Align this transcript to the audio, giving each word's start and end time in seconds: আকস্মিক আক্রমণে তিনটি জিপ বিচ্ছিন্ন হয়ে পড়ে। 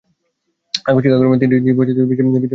আকস্মিক 0.85 1.13
আক্রমণে 1.15 1.39
তিনটি 1.41 1.55
জিপ 1.65 1.77
বিচ্ছিন্ন 1.79 2.27
হয়ে 2.27 2.39
পড়ে। 2.39 2.49